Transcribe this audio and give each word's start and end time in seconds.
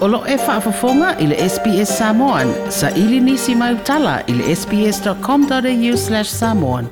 Olo 0.00 0.24
e 0.26 0.34
whaafafonga 0.36 1.16
i 1.18 1.26
le 1.26 1.36
SBS 1.48 1.98
Samoan. 1.98 2.48
Sa 2.70 2.88
ili 2.90 3.20
nisi 3.20 3.54
mai 3.54 3.74
utala 3.74 4.20
i 4.26 4.32
le 4.32 4.56
sbs.com.au 4.56 5.96
slash 6.00 6.30
samoan. 6.30 6.86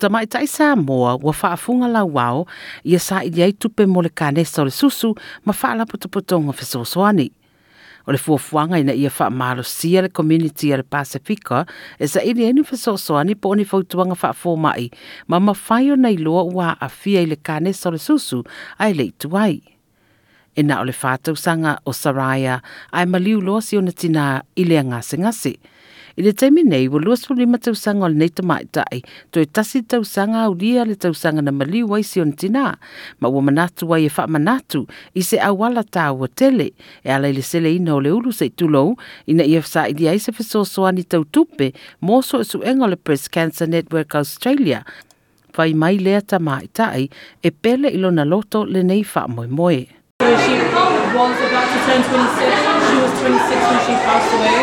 Ta 0.00 0.08
mai 0.08 0.24
tai 0.26 0.46
Samoa 0.48 1.14
wa 1.16 1.32
whaafunga 1.34 1.88
la 1.88 2.04
wao 2.04 2.46
i 2.84 2.94
a 2.94 2.98
sa 2.98 3.20
ili 3.24 3.42
ai 3.42 3.52
tupe 3.52 3.86
mo 3.86 4.02
le 4.02 4.08
kanesa 4.08 4.62
o 4.62 4.64
le 4.64 4.70
susu 4.70 5.14
ma 5.44 5.52
whaalapotopotonga 5.52 6.52
fesosoani. 6.52 7.30
o 8.06 8.12
le 8.12 8.18
fuafuaga 8.18 8.78
ina 8.78 8.94
ia 8.94 9.10
faamalosia 9.10 10.02
le 10.02 10.08
community 10.08 10.72
a 10.72 10.76
le 10.76 10.82
pasifika 10.94 11.58
e 11.98 12.04
saʻili 12.14 12.46
ai 12.46 12.52
ni 12.54 12.62
fesoasoani 12.62 13.34
po 13.42 13.50
o 13.50 13.54
ni 13.58 13.64
fautuaga 13.70 14.14
faafomaʻi 14.22 14.86
ma 15.30 15.38
mafai 15.40 15.90
ona 15.92 16.10
loa 16.24 16.42
ua 16.56 16.68
aafia 16.86 17.20
i 17.20 17.26
le 17.26 17.36
kane 17.46 17.72
o 17.84 17.90
le 17.94 17.98
susu 17.98 18.38
ae 18.78 18.92
le 18.98 19.04
itu 19.10 19.28
ai 19.44 19.56
e 20.58 20.62
na 20.62 20.74
o 20.80 20.84
le 20.86 20.92
fatausaga 21.02 21.72
o 21.86 21.92
saraia 21.92 22.62
ae 22.96 23.04
maliu 23.12 23.40
loa 23.46 23.60
si 23.66 23.74
ona 23.76 23.90
tinā 23.90 24.26
i 24.56 24.62
le 24.64 24.78
agasegase 24.78 25.54
I 26.18 26.22
le 26.24 26.30
taimi 26.32 26.62
nei, 26.64 26.86
wa 26.88 26.96
luas 27.04 27.26
pulima 27.28 27.58
tausanga 27.60 28.06
o 28.06 28.08
le 28.08 28.16
nei 28.22 28.30
tamai 28.32 28.62
tai, 28.72 29.02
to 29.36 29.40
e 29.44 29.44
tasi 29.44 29.82
tausanga 29.84 30.38
au 30.46 30.54
lia 30.60 30.82
le 30.88 30.94
tausanga 30.96 31.42
na 31.44 31.52
mali 31.52 31.82
wai 31.84 32.00
si 32.02 32.20
on 32.24 32.32
tina, 32.32 32.72
ma 33.20 33.28
wa 33.28 33.40
manatu 33.44 33.84
wai 33.90 34.06
e 34.06 34.08
wha 34.16 34.24
manatu 34.26 34.86
i 35.12 35.20
se 35.20 35.36
awala 35.36 35.82
tā 35.84 36.06
ua 36.16 36.28
tele, 36.32 36.70
e 37.04 37.12
alai 37.12 37.34
le 37.36 37.42
sele 37.44 37.74
ina 37.76 37.92
o 37.94 38.00
le 38.00 38.10
ulu 38.16 38.32
sei 38.32 38.48
tulou, 38.48 38.94
ina 39.28 39.44
i 39.44 39.56
afsa 39.60 39.84
i 39.92 39.96
dia 39.98 40.16
isa 40.16 40.32
fiso 40.32 40.64
soani 40.64 41.04
tau 41.04 41.22
tupe, 41.36 41.74
moso 42.00 42.40
e 42.40 42.44
su 42.48 42.62
engo 42.64 42.86
le 42.88 42.96
Press 42.96 43.28
Cancer 43.28 43.68
Network 43.68 44.14
Australia, 44.16 44.82
fai 45.52 45.74
mai 45.76 46.00
lea 46.00 46.22
tamai 46.24 46.64
tai, 46.72 47.10
e 47.44 47.52
pele 47.52 47.88
ilona 47.92 48.24
loto 48.24 48.64
le 48.64 48.80
nei 48.82 49.04
wha 49.12 49.26
moe 49.28 49.46
moe. 49.52 49.82
was 51.24 51.40
about 51.48 51.64
to 51.64 51.78
turn 51.88 52.04
26. 52.04 52.12
She 52.12 52.96
was 53.00 53.12
26 53.24 53.24
when 53.40 53.80
she 53.88 53.94
passed 54.04 54.28
away. 54.36 54.60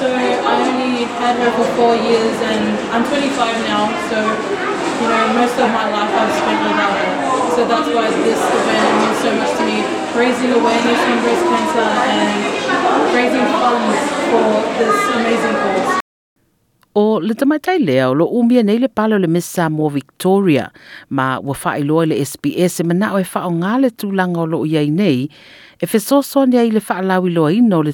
So 0.00 0.06
I 0.08 0.56
only 0.72 1.04
had 1.20 1.36
her 1.36 1.52
for 1.52 1.68
four 1.76 1.92
years 1.94 2.32
and 2.48 2.62
I'm 2.96 3.04
25 3.04 3.68
now. 3.68 3.84
So, 4.08 4.16
you 4.24 5.06
know, 5.12 5.24
most 5.36 5.56
of 5.60 5.68
my 5.76 5.84
life 5.92 6.08
I've 6.08 6.32
spent 6.40 6.60
without 6.64 6.96
her. 6.96 7.12
So 7.52 7.60
that's 7.68 7.88
why 7.92 8.08
this 8.24 8.40
event 8.40 8.90
means 9.04 9.18
so 9.20 9.28
much 9.36 9.52
to 9.52 9.62
me. 9.68 9.76
Raising 10.16 10.50
awareness 10.56 11.00
on 11.12 11.16
breast 11.20 11.44
cancer 11.44 11.84
and 12.08 12.34
raising 13.12 13.44
funds 13.60 14.00
for 14.32 14.46
this 14.80 14.96
amazing 15.12 15.56
cause. 15.60 16.05
o 16.98 17.20
le 17.20 17.34
tamaitai 17.34 17.78
lea 17.78 18.08
o 18.10 18.14
lo 18.14 18.24
umia 18.40 18.62
nei 18.64 18.78
le 18.78 18.88
palo 18.88 19.18
le 19.18 19.26
mesa 19.28 19.50
Samoa 19.54 19.90
victoria 19.90 20.64
ma 21.10 21.36
ua 21.44 21.54
faailoa 21.62 22.02
e 22.04 22.06
i 22.06 22.10
le 22.10 22.16
sps 22.30 22.74
e 22.80 22.84
manaʻo 22.90 23.16
e 23.20 23.26
faaaogā 23.32 23.72
le 23.82 23.90
tulaga 24.00 24.40
o 24.60 24.64
ia 24.64 24.80
iai 24.80 24.88
nei 25.00 25.20
e 25.84 25.86
fesoasoani 25.92 26.56
ai 26.62 26.72
le 26.76 26.80
faalauiloaina 26.88 27.74
o 27.76 27.82
le 27.88 27.92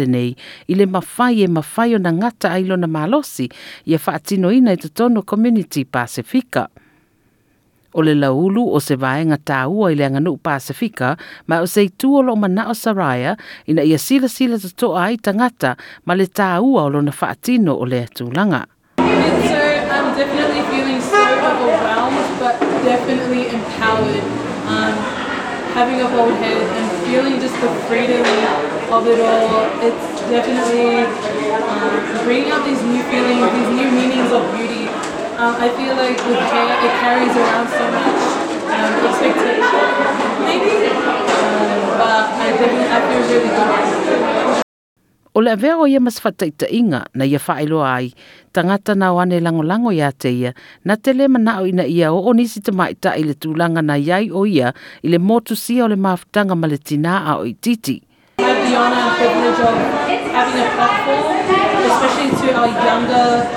le 0.00 0.06
nei 0.14 0.30
i 0.70 0.74
le 0.78 0.86
mafai 0.86 1.42
e 1.42 1.48
mafai 1.58 1.94
ona 1.98 2.10
ngata 2.18 2.46
ai 2.54 2.62
lo 2.64 2.68
lona 2.76 2.86
malosi 2.86 3.46
ia 3.90 3.98
faatinoina 3.98 4.70
i 4.72 4.76
totonu 4.84 5.22
community 5.30 5.82
pasifika 5.84 6.68
o 7.98 8.02
le 8.02 8.14
laulu 8.14 8.62
o 8.76 8.80
se 8.80 8.94
vaenga 9.02 9.38
tāua 9.48 9.88
i 9.92 9.96
le 9.96 10.04
anganu 10.06 10.36
Pasifika, 10.44 11.14
ma 11.48 11.60
o 11.64 11.66
se 11.66 11.86
itua 11.88 12.22
lo 12.26 12.36
mana 12.36 12.66
o 12.72 12.74
Saraya, 12.82 13.36
ina 13.66 13.82
ia 13.82 13.98
sila 13.98 14.28
sila 14.28 14.58
te 14.60 14.68
toa 14.80 15.04
ai 15.06 15.16
tangata, 15.16 15.72
ma 16.04 16.14
le 16.14 16.26
tāua 16.28 16.84
o 16.86 16.92
lo 16.94 17.00
na 17.00 17.12
whaatino 17.20 17.74
o 17.82 17.84
le 17.88 18.02
atulanga. 18.04 18.64
So 19.48 19.56
I'm 19.96 20.12
definitely 20.20 20.60
feeling 23.48 23.64
um, 24.68 24.94
having 25.78 26.00
a 26.00 26.08
bald 26.12 26.34
head 26.42 26.60
and 26.60 26.86
feeling 27.06 27.40
just 27.40 27.58
the 27.60 27.68
freedom 27.88 28.20
of 28.92 29.06
it 29.08 29.20
all, 29.20 29.52
it's 29.86 30.06
definitely 30.28 31.04
um, 31.54 32.24
bringing 32.24 32.50
out 32.52 32.64
these 32.64 32.82
new 32.82 33.02
feelings, 33.08 33.40
these 33.52 33.72
new 33.80 33.90
meanings 33.90 34.32
of 34.32 34.42
beauty. 34.54 34.75
Um, 35.36 35.52
I 35.60 35.68
feel 35.76 35.92
like 35.92 36.16
with 36.16 36.40
hair, 36.48 36.72
it 36.80 36.94
carries 37.04 37.36
around 37.36 37.68
so 37.68 37.84
much 37.92 38.22
um, 38.72 38.92
expectation, 39.04 39.88
maybe. 40.48 40.88
Um, 40.96 41.80
but 42.00 42.24
I 42.40 42.56
didn't 42.56 42.88
I 42.88 42.96
to 43.04 43.20
really 43.20 43.50
good. 43.52 44.64
O 45.36 45.40
le 45.44 45.50
avea 45.52 45.76
o 45.78 45.84
ia 45.86 46.00
masifataita 46.00 46.66
inga 46.72 47.04
na 47.14 47.24
ia 47.28 47.36
whaelo 47.48 47.84
ai, 47.84 48.14
tangata 48.56 48.94
na 48.96 49.12
o 49.12 49.20
ane 49.20 49.36
lango 49.44 49.60
lango 49.62 49.92
ia 49.92 50.08
te 50.12 50.32
ia, 50.32 50.54
na 50.88 50.96
te 50.96 51.12
le 51.12 51.28
mana 51.28 51.58
ina 51.68 51.84
ia 51.84 52.12
o 52.16 52.24
onisi 52.32 52.64
te 52.64 52.72
maita 52.72 53.12
i 53.12 53.20
le 53.28 53.36
tūlanga 53.36 53.84
na 53.84 54.00
iai 54.00 54.30
o 54.32 54.46
ia 54.48 54.72
i 55.04 55.12
le 55.12 55.18
motu 55.20 55.52
sia 55.54 55.84
o 55.84 55.88
le 55.92 55.96
maafutanga 56.00 56.56
ma 56.56 56.64
le 56.66 56.78
tina 56.80 57.20
a 57.20 57.36
o 57.44 57.44
i 57.44 57.52
titi. 57.54 58.00
I 58.40 58.40
have 58.40 58.56
the 58.64 58.72
honor 58.72 58.96
and 58.96 59.12
privilege 59.20 59.60
of 59.60 59.76
having 60.32 60.64
a 60.64 60.68
platform, 60.72 61.28
especially 61.84 62.30
to 62.40 62.46
our 62.60 62.72
younger 62.88 63.35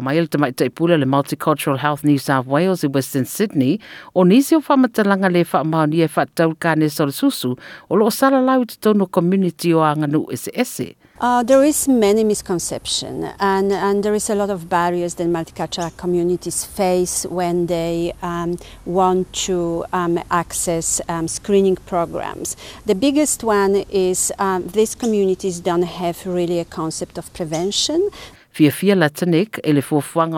mai 0.00 0.16
le 0.18 0.26
tamai 0.26 0.52
le 0.98 1.04
Multicultural 1.06 1.78
Health 1.78 2.02
New 2.02 2.16
South 2.18 2.46
Wales 2.46 2.82
i 2.82 2.86
Western 2.86 3.24
Sydney 3.24 3.78
o 4.12 4.24
nisi 4.24 4.54
o 4.56 4.60
whamatalanga 4.60 5.28
le 5.28 5.40
e 5.40 6.54
kane 6.58 6.84
o 6.88 8.10
salalau 8.10 8.64
te 8.66 8.76
tono 8.80 9.06
community 9.06 9.72
o 9.72 9.78
anganu 9.80 10.26
ese 10.32 10.48
ese. 10.54 10.94
Uh, 11.20 11.42
there 11.42 11.64
is 11.64 11.88
many 11.88 12.22
misconception 12.22 13.24
and, 13.40 13.72
and 13.72 14.04
there 14.04 14.14
is 14.14 14.30
a 14.30 14.34
lot 14.36 14.50
of 14.50 14.68
barriers 14.68 15.14
that 15.14 15.26
multicultural 15.26 15.96
communities 15.96 16.64
face 16.64 17.26
when 17.26 17.66
they 17.66 18.12
um, 18.22 18.56
want 18.84 19.32
to 19.32 19.84
um, 19.92 20.18
access 20.30 21.00
um, 21.08 21.26
screening 21.26 21.74
programs. 21.74 22.56
The 22.86 22.94
biggest 22.94 23.42
one 23.42 23.84
is 23.90 24.30
um, 24.38 24.68
these 24.68 24.94
communities 24.94 25.58
don't 25.58 25.82
have 25.82 26.24
really 26.24 26.60
a 26.60 26.64
concept 26.64 27.18
of 27.18 27.32
prevention 27.34 28.10
e 28.58 28.58
le 28.58 28.58
o 28.58 28.58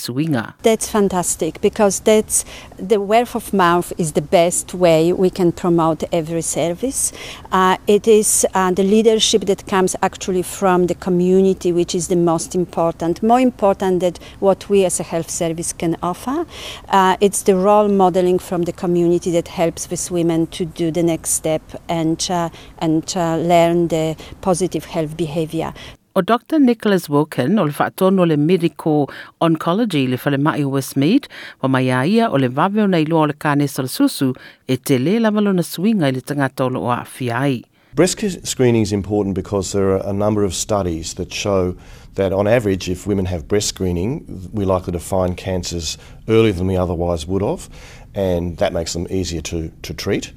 That's 0.63 0.89
fantastic 0.89 1.61
because 1.61 2.01
that's 2.01 2.45
the 2.79 3.01
word 3.01 3.29
of 3.35 3.53
mouth 3.53 3.93
is 3.99 4.13
the 4.13 4.21
best 4.23 4.75
way 4.75 5.13
we 5.13 5.31
can 5.31 5.53
promote 5.53 6.05
every 6.13 6.43
service. 6.43 7.13
Uh, 7.53 7.77
it 7.87 8.07
is 8.07 8.47
uh, 8.55 8.71
the 8.71 8.83
leadership 8.83 9.45
that 9.47 9.67
comes 9.67 9.97
actually 10.03 10.43
from 10.43 10.87
the 10.87 10.95
community, 10.95 11.73
which 11.73 11.95
is 11.95 12.09
the 12.09 12.17
most 12.17 12.55
important, 12.55 13.23
more 13.23 13.41
important 13.41 14.01
than 14.01 14.15
what 14.41 14.69
we 14.69 14.85
as 14.85 15.01
a 15.01 15.03
health 15.03 15.31
service 15.31 15.73
can 15.73 15.97
offer. 16.03 16.47
Uh, 16.89 17.17
it's 17.21 17.43
the 17.43 17.57
role 17.57 17.89
modeling 17.89 18.39
from 18.39 18.63
the 18.63 18.73
community 18.73 19.31
that 19.33 19.49
helps 19.49 19.91
with 19.91 20.11
women 20.11 20.47
to 20.49 20.65
do 20.65 20.91
the 20.91 21.03
next 21.03 21.31
step 21.31 21.58
step 21.67 21.81
and, 21.89 22.29
uh, 22.31 22.49
and 22.79 23.13
uh, 23.17 23.37
learn 23.37 23.89
the 23.89 24.17
positive 24.41 24.85
health 24.85 25.17
behavior. 25.17 25.73
O 26.17 26.21
Dr 26.21 26.59
Nicholas 26.59 27.09
Wilkin 27.09 27.59
o 27.61 27.63
le 27.65 27.71
whaatono 27.71 28.27
le 28.27 28.37
medical 28.37 29.07
oncology 29.41 30.09
le 30.31 30.39
mai 30.39 30.63
o 30.65 30.71
Westmead, 30.71 31.29
wa 31.63 31.69
mai 31.69 31.83
a 31.91 32.05
ia 32.05 32.29
o 32.29 32.33
le 32.37 32.49
o 32.57 32.87
nei 32.87 33.05
loa 33.05 33.23
o 33.23 33.27
le 33.27 33.35
kāne 33.35 33.69
susu 33.69 34.35
e 34.67 34.77
te 34.77 34.99
le 34.99 35.21
lavalona 35.21 35.63
suinga 35.63 36.07
i 36.07 36.11
le 36.13 36.21
tangata 36.21 36.65
o 36.65 36.67
loa 36.69 37.03
awhiai. 37.07 37.63
Breast 37.95 38.47
screening 38.47 38.83
is 38.83 38.93
important 38.93 39.35
because 39.35 39.73
there 39.73 39.91
are 39.97 40.05
a 40.09 40.13
number 40.13 40.43
of 40.45 40.55
studies 40.55 41.15
that 41.15 41.33
show 41.33 41.77
that 42.15 42.33
on 42.33 42.47
average, 42.49 42.89
if 42.89 43.07
women 43.07 43.25
have 43.25 43.47
breast 43.47 43.69
screening, 43.69 44.51
we're 44.53 44.67
likely 44.67 44.93
to 44.93 45.01
find 45.01 45.37
cancers 45.37 45.99
earlier 46.29 46.53
than 46.53 46.67
we 46.67 46.77
otherwise 46.77 47.27
would 47.27 47.43
have, 47.43 47.69
and 48.15 48.57
that 48.59 48.73
makes 48.73 48.93
them 48.93 49.07
easier 49.09 49.41
to, 49.41 49.71
to 49.83 49.95
treat. 49.95 50.33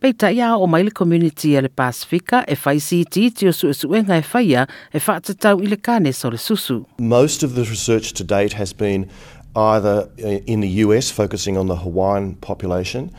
Pei 0.00 0.14
a 0.40 0.56
o 0.56 0.66
mai 0.68 0.82
le 0.84 0.90
community 0.92 1.54
e 1.56 1.60
le 1.60 1.68
Pasifika 1.68 2.44
e 2.48 2.54
whai 2.64 2.76
o 2.76 3.50
sue 3.50 3.70
e 3.70 4.22
whaia 4.32 4.66
e 4.94 4.98
whaatatau 4.98 5.60
i 5.60 5.66
le 5.68 5.76
kane 5.76 6.12
so 6.12 6.28
le 6.28 6.36
susu. 6.38 6.84
Most 7.00 7.42
of 7.42 7.56
the 7.56 7.64
research 7.64 8.12
to 8.12 8.22
date 8.22 8.52
has 8.52 8.72
been 8.72 9.10
either 9.56 10.08
uh, 10.24 10.28
in 10.46 10.60
the 10.60 10.68
US 10.84 11.10
focusing 11.10 11.56
on 11.56 11.66
the 11.66 11.74
Hawaiian 11.78 12.34
population 12.36 13.10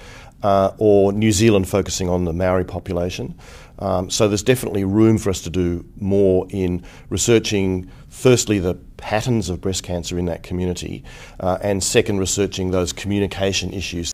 uh, 0.41 0.71
or 0.77 1.11
New 1.11 1.33
Zealand 1.33 1.67
focusing 1.67 2.07
on 2.07 2.23
the 2.23 2.31
Maori 2.31 2.63
population. 2.63 3.35
Um, 3.79 4.09
so 4.09 4.29
there's 4.29 4.43
definitely 4.43 4.85
room 4.85 5.17
for 5.17 5.29
us 5.29 5.41
to 5.41 5.49
do 5.49 5.83
more 5.99 6.45
in 6.49 6.81
researching, 7.09 7.89
firstly, 8.07 8.57
the 8.59 8.75
patterns 8.95 9.49
of 9.49 9.59
breast 9.59 9.83
cancer 9.83 10.17
in 10.17 10.25
that 10.27 10.43
community, 10.43 11.03
uh, 11.41 11.57
and 11.61 11.83
second, 11.83 12.19
researching 12.19 12.71
those 12.71 12.93
communication 12.93 13.73
issues. 13.73 14.13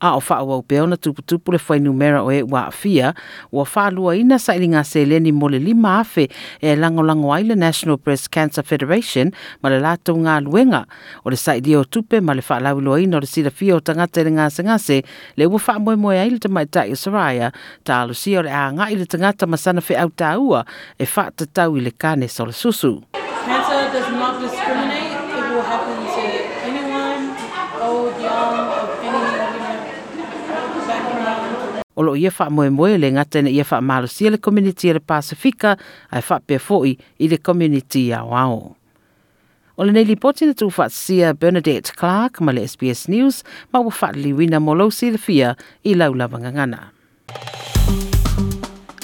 a 0.00 0.14
o 0.16 0.20
faa 0.20 0.42
wau 0.44 0.62
peo 0.62 0.86
na 0.86 0.96
tuputupu 0.96 1.52
le 1.52 1.58
fai 1.58 1.78
numera 1.80 2.20
o 2.24 2.30
e 2.32 2.42
wa 2.42 2.66
afia 2.68 3.14
wa 3.52 3.64
faa 3.64 3.90
lua 3.90 4.16
ina 4.16 4.38
sa 4.38 4.52
ilinga 4.56 4.84
se 4.84 5.04
le 5.04 5.20
ni 5.20 5.32
mole 5.32 5.58
lima 5.58 5.98
afe 6.00 6.28
e 6.60 6.76
lango 6.76 7.02
lango 7.02 7.32
aile 7.34 7.54
National 7.56 7.96
Press 7.98 8.28
Cancer 8.28 8.64
Federation 8.64 9.32
ma 9.64 9.70
le 9.72 9.80
lato 9.80 10.12
ngā 10.12 10.36
luenga 10.44 10.84
o 11.24 11.32
le 11.32 11.36
saidi 11.40 11.76
o 11.76 11.84
tupe 11.84 12.20
ma 12.20 12.36
le 12.36 12.42
faa 12.44 12.60
lau 12.60 12.80
lua 12.80 13.00
ina 13.00 13.16
o 13.16 13.20
le 13.24 13.30
sida 13.30 13.50
fio 13.50 13.80
ta 13.80 13.96
ngata 13.96 14.20
ilinga 14.20 14.46
e 14.46 14.52
se 14.52 14.62
ngase 14.62 14.96
le 15.40 15.48
ua 15.48 15.58
faa 15.58 15.80
moe 15.80 15.96
moe 15.96 16.18
aile 16.20 16.38
ta 16.38 16.52
mai 16.52 16.68
tae 16.68 16.92
saraya 16.96 17.48
ta 17.84 18.02
alusi 18.04 18.36
o 18.36 18.44
le 18.44 18.52
a 18.52 18.68
ngā 18.76 18.92
le 18.96 19.04
tangata 19.08 19.46
ngata 19.46 19.46
masana 19.48 19.80
fe 19.80 19.96
au 19.96 20.12
taua 20.12 20.64
e 21.00 21.08
faa 21.08 21.32
tatau 21.32 21.76
ile 21.76 21.90
kane 21.90 22.28
sa 22.28 22.44
le 22.44 22.52
susu. 22.52 23.00
lo 32.06 32.14
ia 32.16 32.30
fa 32.30 32.46
moe 32.50 32.70
moe 32.70 32.94
le 32.98 33.10
ngata 33.12 33.42
ia 33.50 33.66
fa 33.66 33.82
malo 33.82 34.06
sia 34.06 34.30
le 34.30 34.38
community 34.40 34.92
le 34.94 35.02
Pasifika 35.08 35.72
ai 36.14 36.22
fa 36.28 36.36
pe 36.46 36.56
foi 36.66 36.90
i 37.18 37.24
le 37.32 37.38
community 37.46 38.02
ia 38.14 38.22
wao. 38.24 38.60
O 39.78 39.84
le 39.84 39.92
nei 39.92 40.06
lipoti 40.08 40.46
na 40.46 40.54
tu 40.54 40.66
sia 40.88 41.34
Bernadette 41.34 41.92
Clark 41.98 42.40
ma 42.40 42.52
le 42.54 42.62
SBS 42.68 43.08
News 43.14 43.42
ma 43.74 43.78
ua 43.82 43.90
fa 43.90 44.08
li 44.14 44.32
wina 44.32 44.58
molo 44.62 44.86
si 44.90 45.10
le 45.10 45.18
fia 45.18 45.54
i 45.84 45.92
laulava 45.94 46.38
ngangana. 46.38 46.80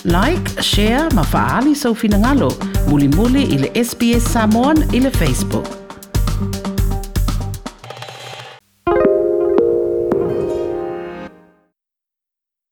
Like, 0.05 0.47
share, 0.61 1.07
ma 1.15 1.23
faali 1.23 1.77
sau 1.79 1.95
finangalo, 1.95 2.49
muli 2.91 3.07
muli 3.09 3.43
ile 3.55 3.71
SBS 3.79 4.27
Samoan 4.33 4.83
ile 4.95 5.11
Facebook. 5.11 5.82